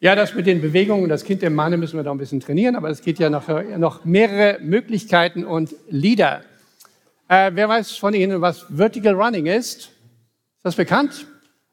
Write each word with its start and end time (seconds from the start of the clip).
Ja, 0.00 0.14
das 0.14 0.32
mit 0.32 0.46
den 0.46 0.60
Bewegungen, 0.60 1.08
das 1.08 1.24
Kind 1.24 1.42
im 1.42 1.56
Mahne 1.56 1.76
müssen 1.76 1.96
wir 1.96 2.04
da 2.04 2.12
ein 2.12 2.18
bisschen 2.18 2.38
trainieren, 2.38 2.76
aber 2.76 2.88
es 2.88 3.02
geht 3.02 3.18
ja 3.18 3.30
noch, 3.30 3.48
noch 3.78 4.04
mehrere 4.04 4.60
Möglichkeiten 4.62 5.44
und 5.44 5.74
Lieder. 5.88 6.42
Äh, 7.28 7.50
wer 7.54 7.68
weiß 7.68 7.96
von 7.96 8.14
Ihnen, 8.14 8.40
was 8.40 8.66
Vertical 8.68 9.14
Running 9.14 9.46
ist? 9.46 9.76
Ist 9.78 9.90
das 10.62 10.76
bekannt? 10.76 11.26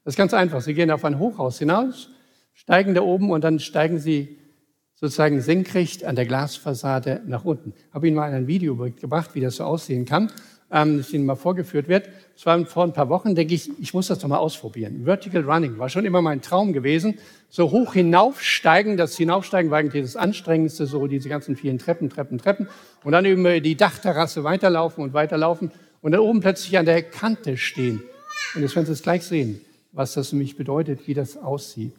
Das 0.03 0.13
ist 0.13 0.17
ganz 0.17 0.33
einfach. 0.33 0.61
Sie 0.61 0.73
gehen 0.73 0.89
auf 0.89 1.05
ein 1.05 1.19
Hochhaus 1.19 1.59
hinaus, 1.59 2.09
steigen 2.55 2.96
da 2.96 3.01
oben 3.01 3.29
und 3.29 3.43
dann 3.43 3.59
steigen 3.59 3.99
Sie 3.99 4.39
sozusagen 4.96 5.39
senkrecht 5.42 6.03
an 6.03 6.15
der 6.15 6.26
Glasfassade 6.26 7.21
nach 7.28 7.46
unten. 7.46 7.73
Ich 7.78 7.94
habe 7.94 8.07
Ihnen 8.07 8.15
mal 8.15 8.33
ein 8.33 8.47
Video 8.47 8.76
gebracht, 8.76 9.35
wie 9.35 9.42
das 9.42 9.57
so 9.57 9.65
aussehen 9.65 10.05
kann 10.05 10.31
ähm, 10.71 10.97
das 10.97 11.13
Ihnen 11.13 11.25
mal 11.25 11.35
vorgeführt 11.35 11.87
wird. 11.87 12.09
Das 12.35 12.45
war 12.45 12.65
vor 12.65 12.83
ein 12.83 12.93
paar 12.93 13.09
Wochen, 13.09 13.35
denke 13.35 13.53
ich, 13.53 13.69
ich 13.79 13.93
muss 13.93 14.07
das 14.07 14.19
doch 14.19 14.27
mal 14.27 14.37
ausprobieren. 14.37 15.05
Vertical 15.05 15.43
Running 15.43 15.77
war 15.77 15.89
schon 15.89 16.05
immer 16.05 16.21
mein 16.21 16.41
Traum 16.41 16.73
gewesen. 16.73 17.20
So 17.49 17.71
hoch 17.71 17.93
hinaufsteigen, 17.93 18.97
das 18.97 19.15
Hinaufsteigen 19.15 19.71
war 19.71 19.79
eigentlich 19.79 20.03
das 20.03 20.15
Anstrengendste, 20.15 20.85
so 20.85 21.07
diese 21.07 21.29
ganzen 21.29 21.55
vielen 21.55 21.79
Treppen, 21.79 22.09
Treppen, 22.09 22.37
Treppen. 22.37 22.67
Und 23.03 23.11
dann 23.11 23.25
über 23.25 23.59
die 23.59 23.75
Dachterrasse 23.75 24.43
weiterlaufen 24.43 25.03
und 25.03 25.13
weiterlaufen 25.13 25.71
und 26.01 26.11
dann 26.11 26.21
oben 26.21 26.41
plötzlich 26.41 26.77
an 26.77 26.85
der 26.85 27.03
Kante 27.03 27.57
stehen. 27.57 28.03
Und 28.55 28.61
jetzt 28.61 28.75
werden 28.75 28.85
Sie 28.85 28.91
es 28.91 29.03
gleich 29.03 29.23
sehen, 29.23 29.61
was 29.91 30.13
das 30.13 30.29
für 30.29 30.35
mich 30.35 30.57
bedeutet, 30.57 31.07
wie 31.07 31.13
das 31.13 31.37
aussieht. 31.37 31.95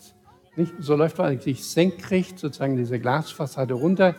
Nicht? 0.57 0.73
So 0.81 0.97
läuft 0.97 1.19
man 1.19 1.29
eigentlich 1.29 1.65
senkrecht 1.65 2.39
sozusagen 2.39 2.77
diese 2.77 2.99
Glasfassade 2.99 3.75
runter 3.75 4.15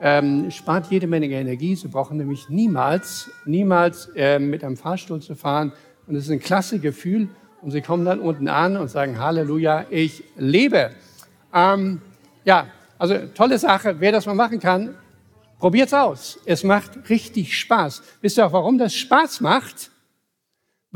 ähm, 0.00 0.50
spart 0.50 0.90
jede 0.90 1.06
Menge 1.06 1.26
Energie. 1.26 1.74
Sie 1.74 1.88
brauchen 1.88 2.18
nämlich 2.18 2.48
niemals, 2.48 3.30
niemals 3.44 4.10
äh, 4.14 4.38
mit 4.38 4.62
einem 4.62 4.76
Fahrstuhl 4.76 5.20
zu 5.20 5.34
fahren. 5.34 5.72
Und 6.06 6.16
es 6.16 6.24
ist 6.24 6.30
ein 6.30 6.40
klasse 6.40 6.78
Gefühl. 6.78 7.28
Und 7.62 7.70
sie 7.70 7.80
kommen 7.80 8.04
dann 8.04 8.20
unten 8.20 8.48
an 8.48 8.76
und 8.76 8.88
sagen, 8.88 9.18
Halleluja, 9.18 9.86
ich 9.90 10.22
lebe. 10.36 10.90
Ähm, 11.52 12.00
ja, 12.44 12.68
also 12.98 13.16
tolle 13.34 13.58
Sache. 13.58 13.96
Wer 13.98 14.12
das 14.12 14.26
mal 14.26 14.34
machen 14.34 14.60
kann, 14.60 14.94
probiert's 15.58 15.94
aus. 15.94 16.38
Es 16.44 16.62
macht 16.62 17.08
richtig 17.08 17.58
Spaß. 17.58 18.02
Wisst 18.20 18.38
ihr 18.38 18.46
auch, 18.46 18.52
warum 18.52 18.78
das 18.78 18.94
Spaß 18.94 19.40
macht? 19.40 19.90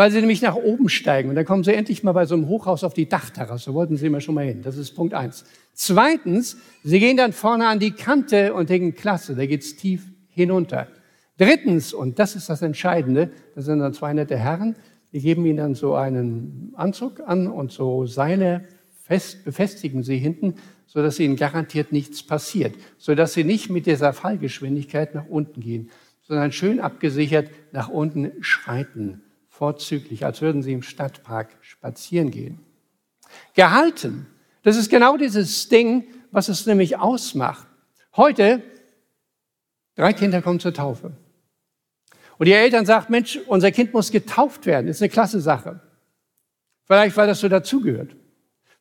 Weil 0.00 0.10
sie 0.10 0.20
nämlich 0.20 0.40
nach 0.40 0.54
oben 0.54 0.88
steigen. 0.88 1.28
Und 1.28 1.34
dann 1.34 1.44
kommen 1.44 1.62
sie 1.62 1.74
endlich 1.74 2.02
mal 2.02 2.12
bei 2.12 2.24
so 2.24 2.34
einem 2.34 2.48
Hochhaus 2.48 2.84
auf 2.84 2.94
die 2.94 3.06
Dachterrasse. 3.06 3.74
Wollten 3.74 3.98
sie 3.98 4.06
immer 4.06 4.22
schon 4.22 4.34
mal 4.34 4.46
hin. 4.46 4.62
Das 4.62 4.78
ist 4.78 4.92
Punkt 4.92 5.12
eins. 5.12 5.44
Zweitens, 5.74 6.56
sie 6.82 6.98
gehen 7.00 7.18
dann 7.18 7.34
vorne 7.34 7.66
an 7.66 7.80
die 7.80 7.90
Kante 7.90 8.54
und 8.54 8.70
denken, 8.70 8.94
klasse, 8.94 9.36
da 9.36 9.44
geht's 9.44 9.76
tief 9.76 10.06
hinunter. 10.30 10.88
Drittens, 11.36 11.92
und 11.92 12.18
das 12.18 12.34
ist 12.34 12.48
das 12.48 12.62
Entscheidende, 12.62 13.28
das 13.54 13.66
sind 13.66 13.80
dann 13.80 13.92
zwei 13.92 14.14
nette 14.14 14.38
Herren, 14.38 14.74
die 15.12 15.20
geben 15.20 15.44
ihnen 15.44 15.58
dann 15.58 15.74
so 15.74 15.94
einen 15.94 16.72
Anzug 16.76 17.20
an 17.20 17.46
und 17.46 17.70
so 17.70 18.06
Seile 18.06 18.64
fest, 19.02 19.44
befestigen 19.44 20.02
sie 20.02 20.16
hinten, 20.16 20.54
so 20.86 21.02
dass 21.02 21.20
ihnen 21.20 21.36
garantiert 21.36 21.92
nichts 21.92 22.22
passiert, 22.22 22.74
so 22.96 23.14
dass 23.14 23.34
sie 23.34 23.44
nicht 23.44 23.68
mit 23.68 23.84
dieser 23.84 24.14
Fallgeschwindigkeit 24.14 25.14
nach 25.14 25.26
unten 25.28 25.60
gehen, 25.60 25.90
sondern 26.22 26.52
schön 26.52 26.80
abgesichert 26.80 27.50
nach 27.72 27.90
unten 27.90 28.32
schreiten 28.40 29.20
vorzüglich, 29.60 30.24
als 30.24 30.40
würden 30.40 30.62
sie 30.62 30.72
im 30.72 30.82
Stadtpark 30.82 31.50
spazieren 31.60 32.30
gehen. 32.30 32.60
Gehalten, 33.52 34.26
das 34.62 34.78
ist 34.78 34.88
genau 34.88 35.18
dieses 35.18 35.68
Ding, 35.68 36.06
was 36.30 36.48
es 36.48 36.64
nämlich 36.64 36.96
ausmacht. 36.96 37.66
Heute, 38.16 38.62
drei 39.96 40.14
Kinder 40.14 40.40
kommen 40.40 40.60
zur 40.60 40.72
Taufe. 40.72 41.12
Und 42.38 42.46
die 42.46 42.54
Eltern 42.54 42.86
sagen, 42.86 43.08
Mensch, 43.10 43.38
unser 43.48 43.70
Kind 43.70 43.92
muss 43.92 44.10
getauft 44.10 44.64
werden. 44.64 44.86
Das 44.86 44.96
ist 44.96 45.02
eine 45.02 45.10
klasse 45.10 45.42
Sache. 45.42 45.80
Vielleicht, 46.86 47.14
weil 47.18 47.26
das 47.26 47.40
so 47.40 47.48
dazugehört. 47.50 48.16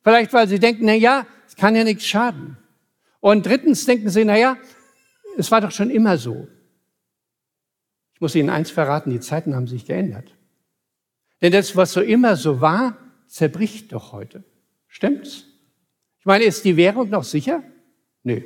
Vielleicht, 0.02 0.32
weil 0.32 0.48
sie 0.48 0.58
denken, 0.58 0.86
na 0.86 0.94
ja, 0.94 1.26
es 1.46 1.56
kann 1.56 1.76
ja 1.76 1.84
nichts 1.84 2.06
schaden. 2.06 2.56
Und 3.20 3.44
drittens 3.44 3.84
denken 3.84 4.08
sie, 4.08 4.24
na 4.24 4.38
ja, 4.38 4.56
es 5.36 5.50
war 5.50 5.60
doch 5.60 5.72
schon 5.72 5.90
immer 5.90 6.16
so. 6.16 6.48
Ich 8.14 8.22
muss 8.22 8.34
Ihnen 8.34 8.48
eins 8.48 8.70
verraten, 8.70 9.10
die 9.10 9.20
Zeiten 9.20 9.54
haben 9.54 9.66
sich 9.66 9.84
geändert. 9.84 10.34
Denn 11.42 11.52
das, 11.52 11.74
was 11.76 11.92
so 11.92 12.00
immer 12.00 12.36
so 12.36 12.60
war, 12.60 12.96
zerbricht 13.26 13.92
doch 13.92 14.12
heute. 14.12 14.44
Stimmt's? 14.88 15.44
Ich 16.18 16.26
meine, 16.26 16.44
ist 16.44 16.64
die 16.64 16.76
Währung 16.76 17.08
noch 17.08 17.24
sicher? 17.24 17.62
Nö. 18.22 18.42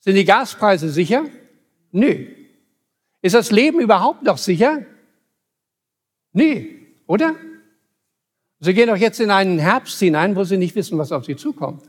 Sind 0.00 0.14
die 0.14 0.24
Gaspreise 0.24 0.90
sicher? 0.90 1.24
Nö. 1.92 2.26
Ist 3.20 3.34
das 3.34 3.50
Leben 3.50 3.80
überhaupt 3.80 4.22
noch 4.22 4.38
sicher? 4.38 4.84
Nö, 6.32 6.64
oder? 7.06 7.36
Sie 8.60 8.74
gehen 8.74 8.88
doch 8.88 8.96
jetzt 8.96 9.20
in 9.20 9.30
einen 9.30 9.58
Herbst 9.58 9.98
hinein, 9.98 10.36
wo 10.36 10.44
Sie 10.44 10.56
nicht 10.56 10.74
wissen, 10.74 10.98
was 10.98 11.12
auf 11.12 11.24
Sie 11.24 11.36
zukommt. 11.36 11.82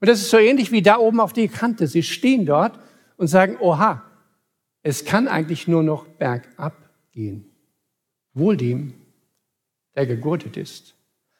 Und 0.00 0.08
das 0.08 0.20
ist 0.20 0.30
so 0.30 0.38
ähnlich 0.38 0.72
wie 0.72 0.82
da 0.82 0.98
oben 0.98 1.20
auf 1.20 1.32
die 1.32 1.48
Kante. 1.48 1.86
Sie 1.86 2.02
stehen 2.02 2.46
dort 2.46 2.78
und 3.16 3.26
sagen, 3.26 3.56
oha, 3.60 4.02
es 4.82 5.04
kann 5.04 5.28
eigentlich 5.28 5.68
nur 5.68 5.82
noch 5.82 6.06
bergab 6.06 6.74
gehen. 7.12 7.50
Wohl 8.34 8.56
dem, 8.56 8.94
der 9.94 10.06
gegurtet 10.06 10.56
ist. 10.56 10.94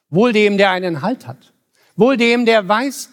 Wohl 0.09 0.33
dem, 0.33 0.59
der 0.59 0.71
einen 0.71 1.03
Halt 1.03 1.27
hat. 1.27 1.53
Wohl 1.97 2.17
dem, 2.17 2.47
der 2.47 2.67
weiß, 2.67 3.11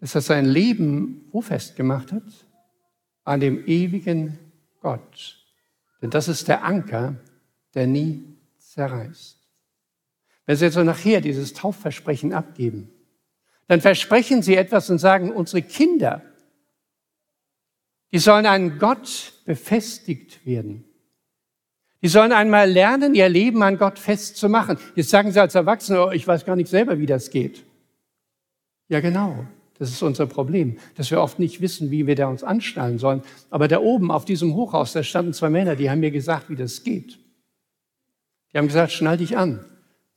dass 0.00 0.14
er 0.14 0.20
sein 0.20 0.44
Leben 0.46 1.28
wo 1.32 1.40
festgemacht 1.40 2.12
hat? 2.12 2.22
An 3.24 3.40
dem 3.40 3.66
ewigen 3.66 4.38
Gott. 4.80 5.36
Denn 6.00 6.10
das 6.10 6.28
ist 6.28 6.48
der 6.48 6.64
Anker, 6.64 7.16
der 7.74 7.86
nie 7.86 8.36
zerreißt. 8.58 9.36
Wenn 10.46 10.56
Sie 10.56 10.64
jetzt 10.64 10.74
so 10.74 10.84
nachher 10.84 11.20
dieses 11.20 11.52
Taufversprechen 11.52 12.32
abgeben, 12.32 12.90
dann 13.68 13.80
versprechen 13.80 14.42
Sie 14.42 14.54
etwas 14.54 14.88
und 14.90 14.98
sagen, 14.98 15.32
unsere 15.32 15.62
Kinder, 15.62 16.22
die 18.12 18.18
sollen 18.18 18.46
an 18.46 18.78
Gott 18.78 19.32
befestigt 19.44 20.46
werden. 20.46 20.84
Die 22.02 22.08
sollen 22.08 22.32
einmal 22.32 22.70
lernen, 22.70 23.14
ihr 23.14 23.28
Leben 23.28 23.62
an 23.62 23.78
Gott 23.78 23.98
festzumachen. 23.98 24.78
Jetzt 24.94 25.10
sagen 25.10 25.32
sie 25.32 25.40
als 25.40 25.54
Erwachsene, 25.54 26.06
oh, 26.06 26.10
ich 26.10 26.26
weiß 26.26 26.44
gar 26.44 26.56
nicht 26.56 26.68
selber, 26.68 26.98
wie 26.98 27.06
das 27.06 27.30
geht. 27.30 27.64
Ja, 28.88 29.00
genau. 29.00 29.46
Das 29.78 29.90
ist 29.90 30.02
unser 30.02 30.26
Problem, 30.26 30.78
dass 30.94 31.10
wir 31.10 31.20
oft 31.20 31.38
nicht 31.38 31.60
wissen, 31.60 31.90
wie 31.90 32.06
wir 32.06 32.14
da 32.14 32.28
uns 32.28 32.42
anschnallen 32.42 32.98
sollen. 32.98 33.22
Aber 33.50 33.68
da 33.68 33.80
oben 33.80 34.10
auf 34.10 34.24
diesem 34.24 34.54
Hochhaus, 34.54 34.92
da 34.92 35.02
standen 35.02 35.34
zwei 35.34 35.50
Männer, 35.50 35.76
die 35.76 35.90
haben 35.90 36.00
mir 36.00 36.10
gesagt, 36.10 36.48
wie 36.48 36.56
das 36.56 36.82
geht. 36.82 37.18
Die 38.52 38.58
haben 38.58 38.68
gesagt, 38.68 38.92
schnall 38.92 39.18
dich 39.18 39.36
an. 39.36 39.64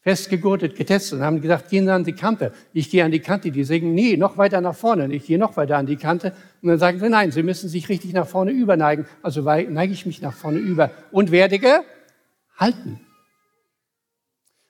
Festgegurtet, 0.02 0.76
getestet 0.76 1.20
und 1.20 1.26
haben 1.26 1.42
gesagt, 1.42 1.70
gehen 1.70 1.86
Sie 1.86 1.92
an 1.92 2.06
die 2.06 2.14
Kante. 2.14 2.54
Ich 2.72 2.90
gehe 2.90 3.04
an 3.04 3.12
die 3.12 3.20
Kante. 3.20 3.52
Die 3.52 3.64
sagen, 3.66 3.94
nee, 3.94 4.16
noch 4.16 4.38
weiter 4.38 4.62
nach 4.62 4.76
vorne. 4.76 5.14
Ich 5.14 5.26
gehe 5.26 5.38
noch 5.38 5.58
weiter 5.58 5.78
an 5.78 5.88
die 5.88 5.98
Kante. 5.98 6.34
Und 6.62 6.70
dann 6.70 6.80
sagen 6.80 7.00
sie, 7.00 7.10
nein, 7.10 7.32
Sie 7.32 7.44
müssen 7.44 7.68
sich 7.68 7.90
richtig 7.90 8.14
nach 8.14 8.28
vorne 8.28 8.52
überneigen. 8.52 9.06
Also 9.22 9.42
neige 9.42 9.92
ich 9.92 10.06
mich 10.06 10.22
nach 10.22 10.34
vorne 10.34 10.60
über 10.60 10.92
und 11.12 11.32
werde 11.32 11.60
gehalten. 11.60 13.02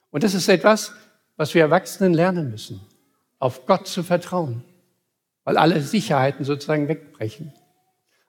Und 0.09 0.23
das 0.23 0.33
ist 0.33 0.49
etwas, 0.49 0.93
was 1.37 1.53
wir 1.53 1.61
Erwachsenen 1.61 2.15
lernen 2.15 2.49
müssen. 2.49 2.81
Auf 3.37 3.67
Gott 3.67 3.87
zu 3.87 4.01
vertrauen. 4.01 4.63
Weil 5.43 5.57
alle 5.57 5.81
Sicherheiten 5.81 6.43
sozusagen 6.43 6.87
wegbrechen. 6.87 7.53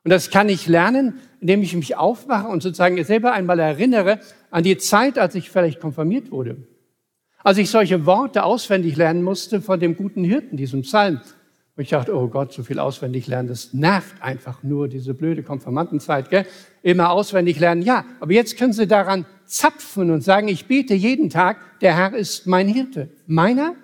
Und 0.05 0.11
das 0.11 0.31
kann 0.31 0.51
ich 0.51 0.67
lernen, 0.67 1.19
indem 1.41 1.63
ich 1.63 1.75
mich 1.75 1.97
aufmache 1.97 2.49
und 2.49 2.63
sozusagen 2.63 3.03
selber 3.05 3.33
einmal 3.33 3.59
erinnere 3.59 4.21
an 4.51 4.65
die 4.65 4.77
Zeit, 4.77 5.19
als 5.19 5.35
ich 5.35 5.51
vielleicht 5.51 5.81
konfirmiert 5.81 6.31
wurde. 6.31 6.69
Als 7.43 7.59
ich 7.59 7.71
solche 7.71 8.05
Worte 8.07 8.45
auswendig 8.45 8.97
lernen 8.97 9.23
musste 9.23 9.61
von 9.61 9.81
dem 9.81 9.97
guten 9.97 10.25
Hirten, 10.25 10.57
diesem 10.57 10.83
Psalm, 10.83 11.21
und 11.77 11.85
ich 11.85 11.91
dachte, 11.91 12.15
oh 12.15 12.29
Gott, 12.29 12.53
so 12.53 12.63
viel 12.63 12.79
auswendig 12.79 13.27
lernen, 13.27 13.49
das 13.49 13.73
nervt 13.73 14.21
einfach 14.23 14.63
nur, 14.63 14.89
diese 14.89 15.15
blöde 15.15 15.43
Konfirmandenzeit, 15.43 16.29
gell? 16.29 16.45
Immer 16.83 17.11
auswendig 17.11 17.59
lernen. 17.59 17.81
Ja, 17.81 18.05
aber 18.21 18.33
jetzt 18.33 18.59
können 18.59 18.75
Sie 18.75 18.87
daran 18.87 19.25
zapfen 19.47 20.11
und 20.11 20.23
sagen, 20.23 20.49
ich 20.49 20.67
bete 20.67 20.93
jeden 20.93 21.31
Tag, 21.31 21.81
der 21.81 21.97
Herr 21.97 22.15
ist 22.15 22.47
mein 22.47 22.69
Hirte. 22.69 23.09
Meiner? 23.27 23.77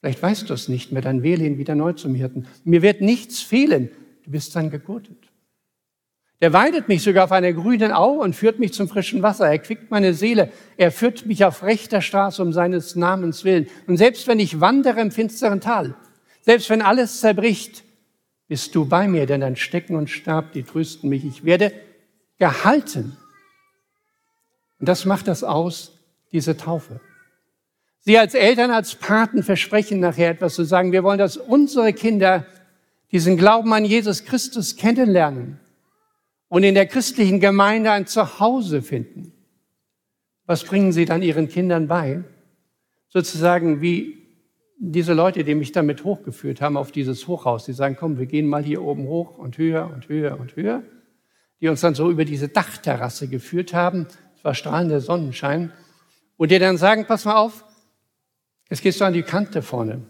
Vielleicht 0.00 0.20
weißt 0.20 0.50
du 0.50 0.54
es 0.54 0.68
nicht 0.68 0.90
mehr, 0.90 1.02
dann 1.02 1.22
wähle 1.22 1.44
ihn 1.44 1.58
wieder 1.58 1.76
neu 1.76 1.92
zum 1.92 2.16
Hirten. 2.16 2.46
Mir 2.64 2.82
wird 2.82 3.00
nichts 3.00 3.40
fehlen. 3.40 3.90
Du 4.24 4.32
bist 4.32 4.56
dann 4.56 4.68
gegurtet. 4.68 5.31
Der 6.42 6.52
weidet 6.52 6.88
mich 6.88 7.04
sogar 7.04 7.26
auf 7.26 7.32
einer 7.32 7.52
grünen 7.52 7.92
Au 7.92 8.20
und 8.20 8.34
führt 8.34 8.58
mich 8.58 8.72
zum 8.72 8.88
frischen 8.88 9.22
Wasser. 9.22 9.46
Er 9.46 9.60
quickt 9.60 9.92
meine 9.92 10.12
Seele. 10.12 10.50
Er 10.76 10.90
führt 10.90 11.24
mich 11.24 11.44
auf 11.44 11.62
rechter 11.62 12.00
Straße 12.00 12.42
um 12.42 12.52
seines 12.52 12.96
Namens 12.96 13.44
willen. 13.44 13.68
Und 13.86 13.96
selbst 13.96 14.26
wenn 14.26 14.40
ich 14.40 14.60
wandere 14.60 15.00
im 15.00 15.12
finsteren 15.12 15.60
Tal, 15.60 15.94
selbst 16.40 16.68
wenn 16.68 16.82
alles 16.82 17.20
zerbricht, 17.20 17.84
bist 18.48 18.74
du 18.74 18.84
bei 18.86 19.06
mir, 19.06 19.26
denn 19.26 19.40
dein 19.40 19.54
Stecken 19.54 19.94
und 19.94 20.10
Stab, 20.10 20.52
die 20.52 20.64
trösten 20.64 21.08
mich. 21.08 21.24
Ich 21.24 21.44
werde 21.44 21.72
gehalten. 22.40 23.16
Und 24.80 24.88
das 24.88 25.04
macht 25.04 25.28
das 25.28 25.44
aus, 25.44 25.92
diese 26.32 26.56
Taufe. 26.56 27.00
Sie 28.00 28.18
als 28.18 28.34
Eltern, 28.34 28.72
als 28.72 28.96
Paten 28.96 29.44
versprechen 29.44 30.00
nachher 30.00 30.30
etwas 30.30 30.54
zu 30.54 30.64
sagen. 30.64 30.90
Wir 30.90 31.04
wollen, 31.04 31.20
dass 31.20 31.36
unsere 31.36 31.92
Kinder 31.92 32.44
diesen 33.12 33.36
Glauben 33.36 33.72
an 33.72 33.84
Jesus 33.84 34.24
Christus 34.24 34.74
kennenlernen 34.74 35.60
und 36.52 36.64
in 36.64 36.74
der 36.74 36.84
christlichen 36.84 37.40
Gemeinde 37.40 37.90
ein 37.92 38.06
Zuhause 38.06 38.82
finden. 38.82 39.32
Was 40.44 40.64
bringen 40.64 40.92
Sie 40.92 41.06
dann 41.06 41.22
Ihren 41.22 41.48
Kindern 41.48 41.88
bei? 41.88 42.24
Sozusagen, 43.08 43.80
wie 43.80 44.18
diese 44.78 45.14
Leute, 45.14 45.44
die 45.44 45.54
mich 45.54 45.72
damit 45.72 46.04
hochgeführt 46.04 46.60
haben 46.60 46.76
auf 46.76 46.92
dieses 46.92 47.26
Hochhaus, 47.26 47.64
die 47.64 47.72
sagen, 47.72 47.96
komm, 47.98 48.18
wir 48.18 48.26
gehen 48.26 48.46
mal 48.46 48.62
hier 48.62 48.82
oben 48.82 49.06
hoch 49.06 49.38
und 49.38 49.56
höher 49.56 49.90
und 49.94 50.10
höher 50.10 50.38
und 50.38 50.54
höher, 50.54 50.82
die 51.62 51.68
uns 51.68 51.80
dann 51.80 51.94
so 51.94 52.10
über 52.10 52.26
diese 52.26 52.48
Dachterrasse 52.48 53.28
geführt 53.28 53.72
haben, 53.72 54.06
es 54.36 54.44
war 54.44 54.54
strahlender 54.54 55.00
Sonnenschein, 55.00 55.72
und 56.36 56.50
die 56.50 56.58
dann 56.58 56.76
sagen, 56.76 57.06
pass 57.06 57.24
mal 57.24 57.36
auf, 57.36 57.64
jetzt 58.68 58.82
gehst 58.82 59.00
du 59.00 59.06
an 59.06 59.14
die 59.14 59.22
Kante 59.22 59.62
vorne 59.62 60.02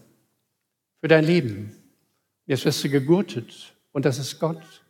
für 0.99 1.07
dein 1.07 1.23
Leben. 1.23 1.73
Jetzt 2.45 2.65
wirst 2.65 2.83
du 2.83 2.89
gegurtet 2.89 3.75
und 3.93 4.03
das 4.03 4.19
ist 4.19 4.41
Gott. 4.41 4.82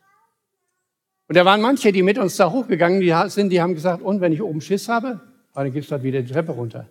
Und 1.33 1.37
da 1.37 1.45
waren 1.45 1.61
manche, 1.61 1.91
die 1.91 2.03
mit 2.03 2.19
uns 2.19 2.35
da 2.35 2.51
hochgegangen 2.51 3.01
sind, 3.27 3.49
die 3.49 3.59
haben 3.59 3.73
gesagt, 3.73 4.03
und 4.03 4.21
wenn 4.21 4.31
ich 4.31 4.43
oben 4.43 4.61
Schiss 4.61 4.87
habe, 4.87 5.19
dann 5.55 5.73
du 5.73 5.81
halt 5.81 6.03
wieder 6.03 6.21
die 6.21 6.31
Treppe 6.31 6.51
runter. 6.51 6.87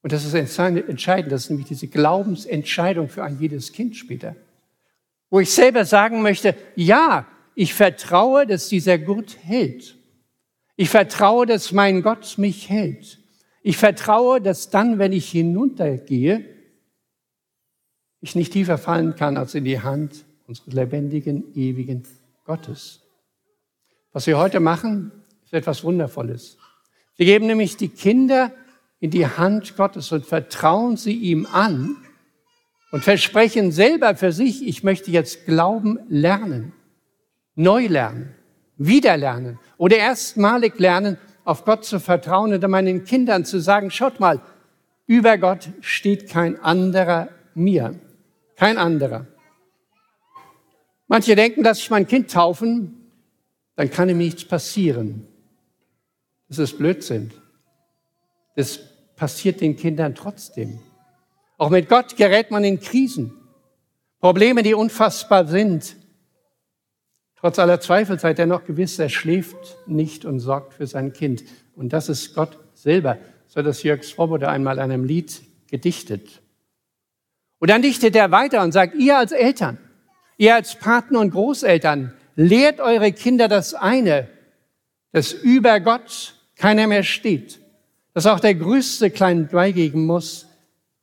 Und 0.00 0.14
das 0.14 0.24
ist 0.24 0.32
entscheidend, 0.32 1.30
das 1.30 1.42
ist 1.42 1.50
nämlich 1.50 1.68
diese 1.68 1.88
Glaubensentscheidung 1.88 3.10
für 3.10 3.22
ein 3.22 3.38
jedes 3.38 3.72
Kind 3.72 3.96
später. 3.96 4.34
Wo 5.28 5.40
ich 5.40 5.50
selber 5.50 5.84
sagen 5.84 6.22
möchte, 6.22 6.54
ja, 6.74 7.26
ich 7.54 7.74
vertraue, 7.74 8.46
dass 8.46 8.70
dieser 8.70 8.96
Gurt 8.96 9.36
hält. 9.42 9.94
Ich 10.76 10.88
vertraue, 10.88 11.44
dass 11.44 11.70
mein 11.70 12.00
Gott 12.00 12.38
mich 12.38 12.70
hält. 12.70 13.18
Ich 13.62 13.76
vertraue, 13.76 14.40
dass 14.40 14.70
dann, 14.70 14.98
wenn 14.98 15.12
ich 15.12 15.30
hinuntergehe, 15.30 16.46
ich 18.22 18.34
nicht 18.34 18.54
tiefer 18.54 18.78
fallen 18.78 19.16
kann 19.16 19.36
als 19.36 19.54
in 19.54 19.66
die 19.66 19.80
Hand 19.80 20.24
unseres 20.46 20.72
lebendigen, 20.72 21.54
ewigen 21.54 22.04
Gottes. 22.46 23.03
Was 24.14 24.28
wir 24.28 24.38
heute 24.38 24.60
machen, 24.60 25.10
ist 25.44 25.52
etwas 25.52 25.82
Wundervolles. 25.82 26.56
Wir 27.16 27.26
geben 27.26 27.48
nämlich 27.48 27.76
die 27.76 27.88
Kinder 27.88 28.52
in 29.00 29.10
die 29.10 29.26
Hand 29.26 29.76
Gottes 29.76 30.12
und 30.12 30.24
vertrauen 30.24 30.96
sie 30.96 31.14
ihm 31.14 31.48
an 31.50 31.96
und 32.92 33.02
versprechen 33.02 33.72
selber 33.72 34.14
für 34.14 34.30
sich, 34.30 34.68
ich 34.68 34.84
möchte 34.84 35.10
jetzt 35.10 35.46
Glauben 35.46 35.98
lernen, 36.08 36.72
neu 37.56 37.88
lernen, 37.88 38.36
wieder 38.76 39.16
lernen 39.16 39.58
oder 39.78 39.96
erstmalig 39.96 40.78
lernen, 40.78 41.18
auf 41.44 41.64
Gott 41.64 41.84
zu 41.84 41.98
vertrauen 41.98 42.52
und 42.54 42.70
meinen 42.70 43.02
Kindern 43.02 43.44
zu 43.44 43.58
sagen, 43.58 43.90
schaut 43.90 44.20
mal, 44.20 44.40
über 45.08 45.38
Gott 45.38 45.70
steht 45.80 46.30
kein 46.30 46.60
anderer 46.60 47.30
mir, 47.54 47.98
kein 48.54 48.78
anderer. 48.78 49.26
Manche 51.08 51.34
denken, 51.34 51.64
dass 51.64 51.80
ich 51.80 51.90
mein 51.90 52.06
Kind 52.06 52.30
taufen, 52.30 53.03
dann 53.76 53.90
kann 53.90 54.08
ihm 54.08 54.18
nichts 54.18 54.44
passieren. 54.44 55.26
Das 56.48 56.58
ist 56.58 56.78
Blödsinn. 56.78 57.32
Das 58.56 58.78
passiert 59.16 59.60
den 59.60 59.76
Kindern 59.76 60.14
trotzdem. 60.14 60.78
Auch 61.58 61.70
mit 61.70 61.88
Gott 61.88 62.16
gerät 62.16 62.50
man 62.50 62.64
in 62.64 62.80
Krisen. 62.80 63.32
Probleme, 64.20 64.62
die 64.62 64.74
unfassbar 64.74 65.46
sind. 65.46 65.96
Trotz 67.36 67.58
aller 67.58 67.80
Zweifel 67.80 68.18
seid 68.18 68.38
ihr 68.38 68.46
noch 68.46 68.64
gewiss, 68.64 68.98
er 68.98 69.10
schläft 69.10 69.76
nicht 69.86 70.24
und 70.24 70.40
sorgt 70.40 70.74
für 70.74 70.86
sein 70.86 71.12
Kind. 71.12 71.44
Und 71.76 71.92
das 71.92 72.08
ist 72.08 72.34
Gott 72.34 72.58
selber. 72.74 73.18
So 73.48 73.56
hat 73.56 73.66
das 73.66 73.82
Jörg 73.82 74.02
Swoboda 74.02 74.48
einmal 74.48 74.76
in 74.76 74.82
einem 74.82 75.04
Lied 75.04 75.42
gedichtet. 75.68 76.40
Und 77.58 77.70
dann 77.70 77.82
dichtet 77.82 78.16
er 78.16 78.30
weiter 78.30 78.62
und 78.62 78.72
sagt, 78.72 78.94
ihr 78.94 79.18
als 79.18 79.32
Eltern, 79.32 79.78
ihr 80.36 80.54
als 80.54 80.78
Paten 80.78 81.16
und 81.16 81.30
Großeltern, 81.30 82.14
lehrt 82.36 82.80
eure 82.80 83.12
Kinder 83.12 83.48
das 83.48 83.74
eine, 83.74 84.28
dass 85.12 85.32
über 85.32 85.80
Gott 85.80 86.34
keiner 86.56 86.86
mehr 86.86 87.02
steht 87.02 87.60
dass 88.14 88.26
auch 88.26 88.40
der 88.40 88.54
Größte 88.54 89.10
klein 89.10 89.48
beigeben 89.48 90.06
muss, 90.06 90.46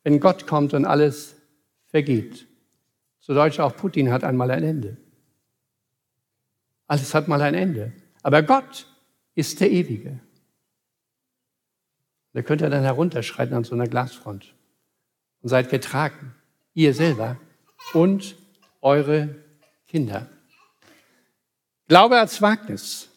wenn 0.03 0.19
Gott 0.19 0.47
kommt 0.47 0.73
und 0.73 0.85
alles 0.85 1.35
vergeht. 1.87 2.47
Zu 3.19 3.33
Deutsch 3.33 3.59
auch 3.59 3.75
Putin 3.75 4.11
hat 4.11 4.23
einmal 4.23 4.49
ein 4.49 4.63
Ende. 4.63 4.97
Alles 6.87 7.13
hat 7.13 7.27
mal 7.27 7.41
ein 7.41 7.53
Ende. 7.53 7.91
Aber 8.23 8.41
Gott 8.41 8.87
ist 9.35 9.59
der 9.59 9.69
Ewige. 9.69 10.19
Da 12.33 12.41
könnt 12.41 12.61
ihr 12.61 12.69
dann 12.69 12.83
herunterschreiten 12.83 13.55
an 13.55 13.65
so 13.65 13.75
einer 13.75 13.87
Glasfront 13.87 14.55
und 15.41 15.49
seid 15.49 15.69
getragen, 15.69 16.33
ihr 16.73 16.93
selber 16.93 17.37
und 17.93 18.37
eure 18.79 19.35
Kinder. 19.87 20.29
Glaube 21.91 22.17
als 22.17 22.41
Wagnis. 22.41 23.09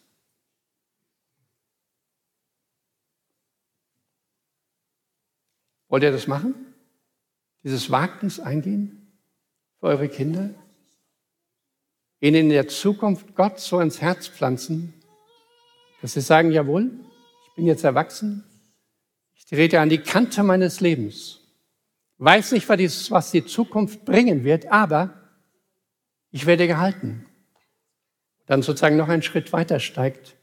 Wollt 5.87 6.03
ihr 6.03 6.11
das 6.11 6.27
machen? 6.27 6.57
Dieses 7.63 7.89
Wagnis 7.93 8.41
eingehen 8.41 9.17
für 9.79 9.87
eure 9.87 10.09
Kinder? 10.09 10.51
Ihnen 12.19 12.35
in 12.35 12.49
der 12.49 12.67
Zukunft 12.67 13.37
Gott 13.37 13.61
so 13.61 13.79
ins 13.79 14.01
Herz 14.01 14.27
pflanzen, 14.27 14.93
dass 16.03 16.15
sie 16.15 16.21
sagen, 16.21 16.51
jawohl, 16.51 16.91
ich 17.47 17.55
bin 17.55 17.67
jetzt 17.67 17.85
erwachsen, 17.85 18.43
ich 19.35 19.47
trete 19.47 19.79
an 19.79 19.89
die 19.89 19.99
Kante 19.99 20.43
meines 20.43 20.81
Lebens, 20.81 21.39
weiß 22.19 22.51
nicht, 22.51 22.69
was 22.69 23.31
die 23.31 23.47
Zukunft 23.47 24.05
bringen 24.05 24.43
wird, 24.43 24.67
aber 24.67 25.31
ich 26.33 26.45
werde 26.47 26.67
gehalten. 26.67 27.27
Dann 28.47 28.63
sozusagen 28.63 28.97
noch 28.97 29.09
einen 29.09 29.23
Schritt 29.23 29.53
weiter 29.53 29.81
steigt 29.81 30.37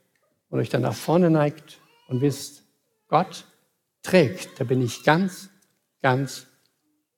und 0.50 0.60
euch 0.60 0.70
dann 0.70 0.82
nach 0.82 0.96
vorne 0.96 1.30
neigt 1.30 1.80
und 2.08 2.22
wisst, 2.22 2.64
Gott 3.08 3.46
trägt, 4.02 4.60
da 4.60 4.64
bin 4.64 4.82
ich 4.82 5.04
ganz, 5.04 5.50
ganz 6.02 6.48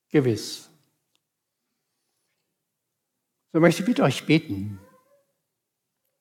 gewiss. 0.10 0.70
So 3.52 3.60
möchte 3.60 3.84
ich 3.84 3.88
mit 3.88 4.00
euch 4.00 4.26
beten 4.26 4.80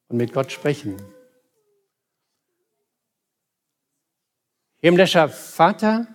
und 0.09 0.19
mit 0.19 0.33
Gott 0.33 0.53
sprechen. 0.53 0.97
Himmlischer 4.77 5.29
Vater, 5.29 6.09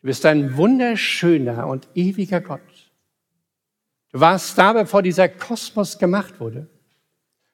du 0.00 0.06
bist 0.06 0.26
ein 0.26 0.56
wunderschöner 0.56 1.66
und 1.66 1.88
ewiger 1.94 2.40
Gott. 2.40 2.90
Du 4.10 4.20
warst 4.20 4.56
da, 4.56 4.72
bevor 4.72 5.02
dieser 5.02 5.28
Kosmos 5.28 5.98
gemacht 5.98 6.40
wurde. 6.40 6.68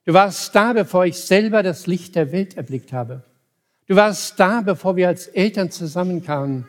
Du 0.05 0.15
warst 0.15 0.55
da, 0.55 0.73
bevor 0.73 1.07
ich 1.07 1.17
selber 1.17 1.63
das 1.63 1.87
Licht 1.87 2.17
der 2.17 2.33
Welt 2.33 2.57
erblickt 2.57 2.93
habe. 2.93 3.23
Du 3.87 3.97
warst 3.97 4.39
da, 4.41 4.61
bevor 4.61 4.97
wir 4.97 5.09
als 5.09 5.29
Eltern 5.29 5.71
zusammenkamen. 5.71 6.67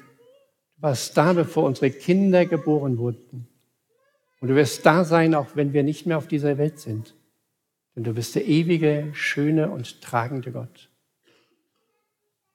Du 0.75 0.81
warst 0.81 1.17
da, 1.17 1.33
bevor 1.33 1.63
unsere 1.63 1.89
Kinder 1.89 2.45
geboren 2.45 2.97
wurden. 2.97 3.47
Und 4.39 4.49
du 4.49 4.55
wirst 4.55 4.85
da 4.85 5.03
sein, 5.03 5.33
auch 5.35 5.55
wenn 5.55 5.73
wir 5.73 5.83
nicht 5.83 6.05
mehr 6.05 6.17
auf 6.17 6.27
dieser 6.27 6.57
Welt 6.57 6.79
sind. 6.79 7.15
Denn 7.95 8.03
du 8.03 8.13
bist 8.13 8.35
der 8.35 8.45
ewige, 8.45 9.09
schöne 9.13 9.69
und 9.69 10.01
tragende 10.01 10.51
Gott. 10.51 10.89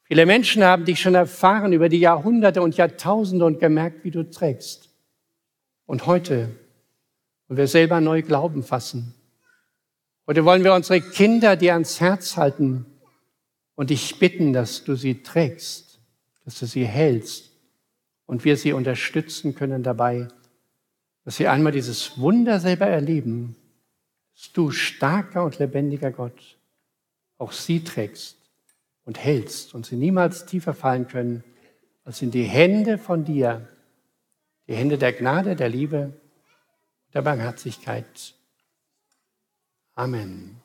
Viele 0.05 0.27
Menschen 0.27 0.65
haben 0.65 0.85
dich 0.85 1.01
schon 1.01 1.15
erfahren 1.15 1.73
über 1.73 1.89
die 1.89 2.01
Jahrhunderte 2.01 2.63
und 2.63 2.77
Jahrtausende 2.77 3.45
und 3.45 3.61
gemerkt, 3.61 4.05
wie 4.05 4.11
du 4.11 4.29
trägst. 4.29 4.91
Und 5.87 6.07
heute 6.07 6.51
wollen 7.47 7.59
wir 7.59 7.67
selber 7.67 8.01
neu 8.01 8.23
Glauben 8.23 8.63
fassen. 8.63 9.15
Heute 10.29 10.45
wollen 10.45 10.63
wir 10.63 10.75
unsere 10.75 11.01
Kinder 11.01 11.57
dir 11.57 11.73
ans 11.73 12.03
Herz 12.03 12.37
halten 12.37 12.85
und 13.77 13.89
dich 13.89 14.19
bitten, 14.19 14.53
dass 14.53 14.85
du 14.85 14.95
sie 14.95 15.23
trägst, 15.23 16.01
dass 16.45 16.59
du 16.59 16.67
sie 16.67 16.85
hältst 16.85 17.51
und 18.27 18.45
wir 18.45 18.59
sie 18.59 18.75
unterstützen 18.75 19.55
können 19.55 19.83
dabei, 19.83 20.29
dass 21.25 21.39
sie 21.39 21.49
einmal 21.49 21.73
dieses 21.73 22.19
Wunder 22.19 22.61
selber 22.61 22.87
erleben, 22.87 23.57
dass 24.35 24.53
du 24.53 24.71
starker 24.71 25.45
und 25.45 25.59
lebendiger 25.59 26.11
Gott 26.11 26.59
auch 27.39 27.53
sie 27.53 27.83
trägst 27.83 28.37
und 29.07 29.19
hältst 29.19 29.73
und 29.73 29.87
sie 29.87 29.97
niemals 29.97 30.45
tiefer 30.45 30.75
fallen 30.75 31.09
können 31.09 31.43
als 32.05 32.21
in 32.21 32.31
die 32.31 32.43
Hände 32.43 32.99
von 32.99 33.25
dir, 33.25 33.67
die 34.67 34.75
Hände 34.75 34.99
der 34.99 35.15
Gnade, 35.15 35.57
der 35.57 35.71
Liebe, 35.71 36.13
der 37.15 37.23
Barmherzigkeit. 37.23 38.35
Amen. 39.99 40.57